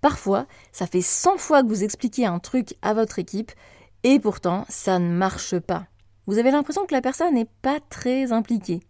[0.00, 3.52] Parfois, ça fait 100 fois que vous expliquez un truc à votre équipe
[4.02, 5.86] et pourtant, ça ne marche pas.
[6.26, 8.80] Vous avez l'impression que la personne n'est pas très impliquée.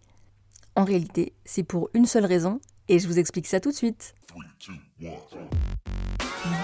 [0.75, 4.13] En réalité, c'est pour une seule raison et je vous explique ça tout de suite.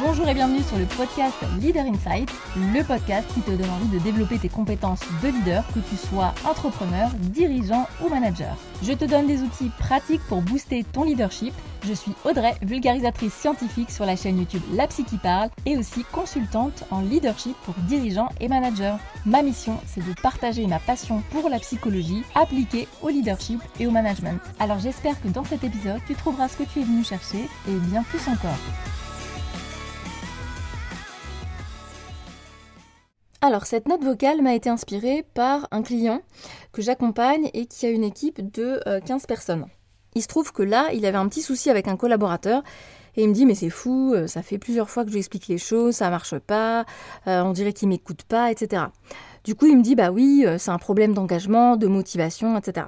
[0.01, 3.99] Bonjour et bienvenue sur le podcast Leader Insight, le podcast qui te donne envie de
[3.99, 8.55] développer tes compétences de leader, que tu sois entrepreneur, dirigeant ou manager.
[8.83, 11.53] Je te donne des outils pratiques pour booster ton leadership.
[11.85, 16.03] Je suis Audrey, vulgarisatrice scientifique sur la chaîne YouTube La Psy qui parle et aussi
[16.11, 18.95] consultante en leadership pour dirigeants et managers.
[19.25, 23.91] Ma mission, c'est de partager ma passion pour la psychologie appliquée au leadership et au
[23.91, 24.39] management.
[24.59, 27.75] Alors j'espère que dans cet épisode, tu trouveras ce que tu es venu chercher et
[27.75, 28.57] bien plus encore.
[33.39, 36.21] Alors, cette note vocale m'a été inspirée par un client
[36.73, 39.65] que j'accompagne et qui a une équipe de 15 euh, personnes.
[40.15, 42.63] Il se trouve que là, il avait un petit souci avec un collaborateur
[43.15, 45.19] et il me dit mais c'est fou, euh, ça fait plusieurs fois que je lui
[45.19, 46.85] explique les choses, ça marche pas,
[47.27, 48.85] euh, on dirait qu'il m'écoute pas, etc.
[49.43, 52.87] Du coup, il me dit bah oui, c'est un problème d'engagement, de motivation, etc.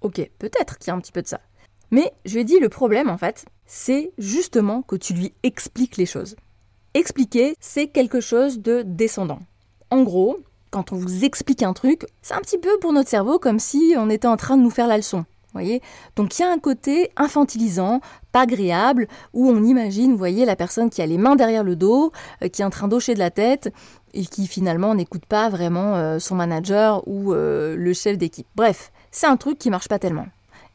[0.00, 1.40] Ok, peut-être qu'il y a un petit peu de ça.
[1.90, 5.96] Mais je lui ai dit le problème en fait, c'est justement que tu lui expliques
[5.96, 6.36] les choses.
[6.94, 9.40] Expliquer, c'est quelque chose de descendant.
[9.90, 10.38] En gros,
[10.70, 13.94] quand on vous explique un truc, c'est un petit peu pour notre cerveau comme si
[13.96, 15.24] on était en train de nous faire la leçon.
[15.56, 15.80] Voyez?
[16.16, 20.54] Donc il y a un côté infantilisant, pas agréable, où on imagine, vous voyez, la
[20.54, 23.18] personne qui a les mains derrière le dos, euh, qui est en train d'hocher de
[23.20, 23.72] la tête,
[24.12, 28.46] et qui finalement n'écoute pas vraiment euh, son manager ou euh, le chef d'équipe.
[28.54, 30.26] Bref, c'est un truc qui marche pas tellement.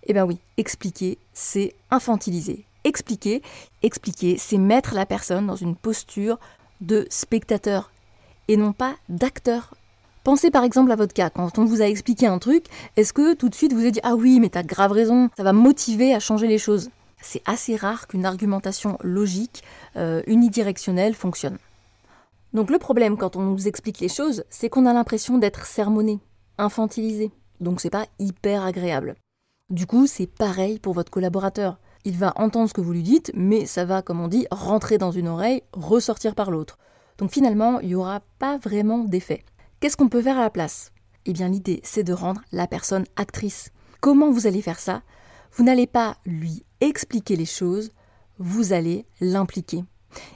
[0.04, 2.66] Eh bien oui, expliquer, c'est infantiliser.
[2.84, 3.42] Expliquer,
[3.84, 6.40] expliquer, c'est mettre la personne dans une posture
[6.82, 7.92] de spectateur
[8.48, 9.76] et non pas d'acteur.
[10.24, 13.34] Pensez par exemple à votre cas, quand on vous a expliqué un truc, est-ce que
[13.34, 16.14] tout de suite vous avez dit Ah oui, mais t'as grave raison, ça va motiver
[16.14, 16.90] à changer les choses?
[17.22, 19.64] C'est assez rare qu'une argumentation logique,
[19.96, 21.58] euh, unidirectionnelle fonctionne.
[22.54, 26.20] Donc le problème quand on nous explique les choses, c'est qu'on a l'impression d'être sermonné,
[26.58, 27.32] infantilisé.
[27.60, 29.16] Donc c'est pas hyper agréable.
[29.72, 31.80] Du coup, c'est pareil pour votre collaborateur.
[32.04, 34.98] Il va entendre ce que vous lui dites, mais ça va, comme on dit, rentrer
[34.98, 36.78] dans une oreille, ressortir par l'autre.
[37.18, 39.46] Donc finalement, il n'y aura pas vraiment d'effet.
[39.80, 40.92] Qu'est-ce qu'on peut faire à la place?
[41.26, 43.70] Eh bien l'idée, c'est de rendre la personne actrice.
[44.02, 45.04] Comment vous allez faire ça?
[45.54, 47.92] Vous n'allez pas lui expliquer les choses,
[48.40, 49.86] vous allez l'impliquer.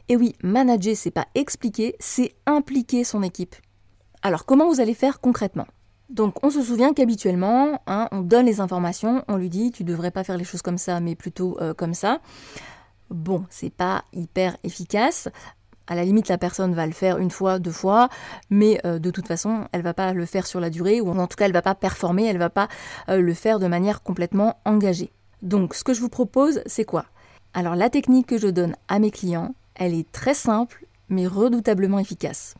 [0.07, 3.56] Et oui, manager, c'est pas expliquer, c'est impliquer son équipe.
[4.22, 5.68] Alors comment vous allez faire concrètement?
[6.10, 10.12] Donc on se souvient qu'habituellement, hein, on donne les informations, on lui dit tu devrais
[10.12, 12.20] pas faire les choses comme ça, mais plutôt euh, comme ça.
[13.10, 15.30] Bon, c'est pas hyper efficace
[15.88, 18.10] à la limite, la personne va le faire une fois, deux fois,
[18.50, 21.28] mais euh, de toute façon, elle va pas le faire sur la durée, ou en
[21.28, 22.68] tout cas, elle va pas performer, elle va pas
[23.10, 25.12] euh, le faire de manière complètement engagée.
[25.42, 27.06] Donc, ce que je vous propose, c'est quoi?
[27.54, 32.00] Alors, la technique que je donne à mes clients, elle est très simple, mais redoutablement
[32.00, 32.56] efficace.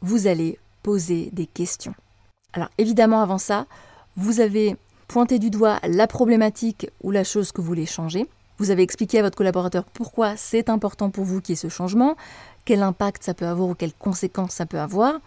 [0.00, 1.94] Vous allez poser des questions.
[2.58, 3.66] Alors, évidemment, avant ça,
[4.16, 4.74] vous avez
[5.06, 8.26] pointé du doigt la problématique ou la chose que vous voulez changer.
[8.58, 11.68] Vous avez expliqué à votre collaborateur pourquoi c'est important pour vous qu'il y ait ce
[11.68, 12.16] changement,
[12.64, 15.20] quel impact ça peut avoir ou quelles conséquences ça peut avoir.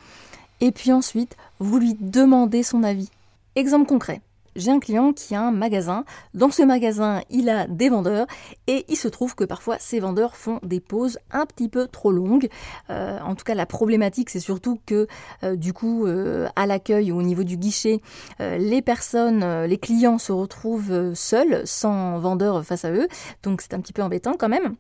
[0.60, 3.10] Et puis ensuite, vous lui demandez son avis.
[3.56, 4.20] Exemple concret
[4.56, 6.06] j'ai un client qui a un magasin.
[6.34, 8.28] Dans ce magasin, il a des vendeurs
[8.68, 12.12] et il se trouve que parfois ces vendeurs font des pauses un petit peu trop
[12.12, 12.50] longues.
[12.90, 15.08] Euh, en tout cas, la problématique, c'est surtout que
[15.44, 18.02] euh, du coup, euh, à l'accueil ou au niveau du guichet,
[18.40, 23.08] les personnes, les clients se retrouvent seuls, sans vendeur face à eux.
[23.44, 24.76] Donc c'est un petit peu embêtant quand même.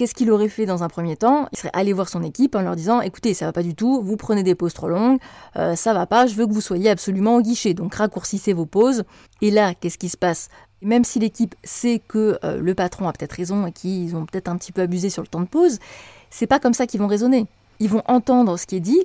[0.00, 1.46] Qu'est-ce qu'il aurait fait dans un premier temps?
[1.52, 4.00] Il serait allé voir son équipe en leur disant écoutez, ça va pas du tout,
[4.00, 5.18] vous prenez des pauses trop longues,
[5.56, 8.64] euh, ça va pas, je veux que vous soyez absolument au guichet, donc raccourcissez vos
[8.64, 9.04] pauses.
[9.42, 10.48] Et là, qu'est-ce qui se passe?
[10.80, 14.48] Même si l'équipe sait que euh, le patron a peut-être raison et qu'ils ont peut-être
[14.48, 15.78] un petit peu abusé sur le temps de pause,
[16.30, 17.44] c'est pas comme ça qu'ils vont raisonner.
[17.78, 19.04] Ils vont entendre ce qui est dit,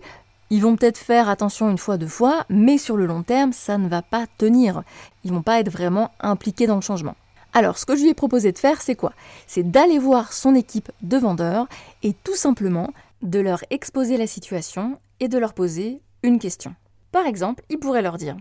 [0.49, 3.77] ils vont peut-être faire attention une fois, deux fois, mais sur le long terme, ça
[3.77, 4.83] ne va pas tenir.
[5.25, 7.17] Ils vont pas être vraiment impliqués dans le changement.
[7.57, 9.13] Alors, ce que je lui ai proposé de faire, c'est quoi?
[9.47, 11.67] C'est d'aller voir son équipe de vendeurs
[12.03, 12.89] et tout simplement
[13.21, 16.75] de leur exposer la situation et de leur poser une question.
[17.13, 18.35] Par exemple, il pourrait leur dire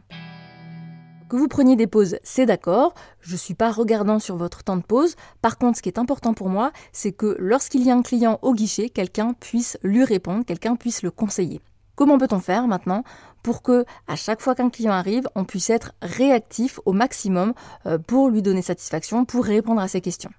[1.28, 4.76] que vous preniez des pauses, c'est d'accord, je ne suis pas regardant sur votre temps
[4.76, 5.14] de pause.
[5.40, 8.38] Par contre, ce qui est important pour moi, c'est que lorsqu'il y a un client
[8.42, 11.60] au guichet, quelqu'un puisse lui répondre, quelqu'un puisse le conseiller.
[11.96, 13.04] Comment peut-on faire maintenant
[13.42, 17.52] pour que à chaque fois qu'un client arrive, on puisse être réactif au maximum
[17.86, 20.30] euh, pour lui donner satisfaction, pour répondre à ses questions?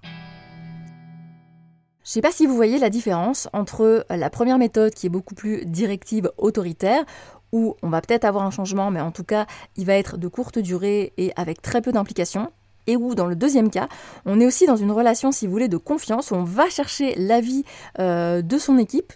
[2.06, 5.10] Je ne sais pas si vous voyez la différence entre la première méthode qui est
[5.10, 7.04] beaucoup plus directive, autoritaire,
[7.52, 10.28] où on va peut-être avoir un changement, mais en tout cas, il va être de
[10.28, 12.52] courte durée et avec très peu d'implication,
[12.86, 13.88] et où dans le deuxième cas,
[14.24, 17.14] on est aussi dans une relation, si vous voulez, de confiance, où on va chercher
[17.16, 17.64] l'avis
[17.98, 19.12] euh, de son équipe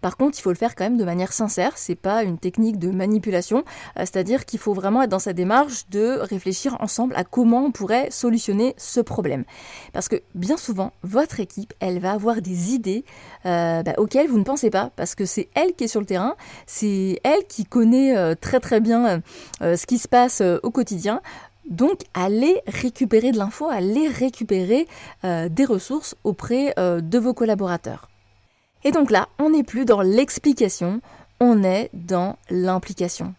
[0.00, 2.78] par contre, il faut le faire quand même de manière sincère, c'est pas une technique
[2.78, 7.24] de manipulation, euh, c'est-à-dire qu'il faut vraiment être dans sa démarche de réfléchir ensemble à
[7.24, 9.44] comment on pourrait solutionner ce problème.
[9.92, 13.04] Parce que bien souvent, votre équipe, elle va avoir des idées
[13.46, 16.06] euh, bah, auxquelles vous ne pensez pas, parce que c'est elle qui est sur le
[16.06, 16.36] terrain,
[16.66, 19.22] c'est elle qui connaît euh, très très bien
[19.60, 21.20] ce qui se passe au quotidien.
[21.68, 24.86] Donc, allez récupérer de l'info, allez récupérer
[25.22, 28.09] des ressources auprès de vos collaborateurs.
[28.84, 31.00] Et donc là, on n'est plus dans l'explication,
[31.38, 33.34] on est dans l'implication.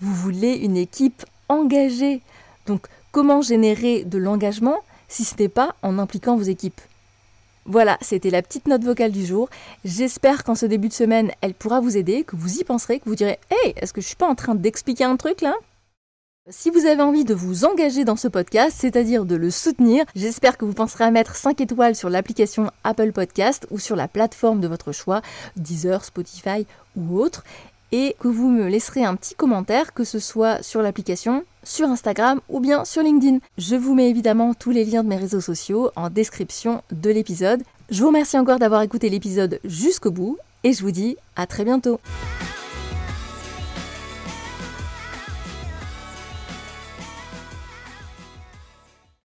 [0.00, 2.22] Vous voulez une équipe engagée.
[2.66, 4.78] Donc comment générer de l'engagement
[5.08, 6.80] si ce n'est pas en impliquant vos équipes?
[7.68, 9.48] Voilà, c'était la petite note vocale du jour.
[9.84, 13.08] J'espère qu'en ce début de semaine, elle pourra vous aider, que vous y penserez, que
[13.08, 15.54] vous direz Hey, est-ce que je suis pas en train d'expliquer un truc là?
[16.48, 20.56] Si vous avez envie de vous engager dans ce podcast, c'est-à-dire de le soutenir, j'espère
[20.56, 24.60] que vous penserez à mettre 5 étoiles sur l'application Apple Podcast ou sur la plateforme
[24.60, 25.22] de votre choix,
[25.56, 26.66] Deezer, Spotify
[26.96, 27.42] ou autre,
[27.90, 32.40] et que vous me laisserez un petit commentaire, que ce soit sur l'application, sur Instagram
[32.48, 33.38] ou bien sur LinkedIn.
[33.58, 37.62] Je vous mets évidemment tous les liens de mes réseaux sociaux en description de l'épisode.
[37.90, 41.64] Je vous remercie encore d'avoir écouté l'épisode jusqu'au bout et je vous dis à très
[41.64, 41.98] bientôt.